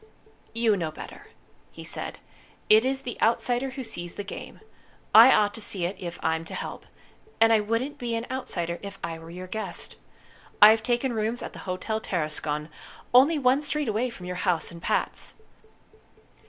"You 0.55 0.75
know 0.75 0.89
better," 0.89 1.27
he 1.71 1.83
said. 1.83 2.17
"It 2.71 2.83
is 2.83 3.03
the 3.03 3.21
outsider 3.21 3.69
who 3.69 3.83
sees 3.83 4.15
the 4.15 4.23
game. 4.23 4.59
I 5.13 5.31
ought 5.31 5.53
to 5.53 5.61
see 5.61 5.85
it 5.85 5.95
if 5.99 6.17
I'm 6.23 6.43
to 6.45 6.55
help. 6.55 6.87
And 7.39 7.53
I 7.53 7.59
wouldn't 7.59 7.99
be 7.99 8.15
an 8.15 8.25
outsider 8.31 8.79
if 8.81 8.97
I 9.03 9.19
were 9.19 9.29
your 9.29 9.45
guest. 9.45 9.97
I've 10.59 10.81
taken 10.81 11.13
rooms 11.13 11.43
at 11.43 11.53
the 11.53 11.59
Hotel 11.69 12.01
Tarascon, 12.01 12.69
only 13.13 13.37
one 13.37 13.61
street 13.61 13.87
away 13.87 14.09
from 14.09 14.25
your 14.25 14.37
house 14.37 14.71
and 14.71 14.81
Pat's." 14.81 15.35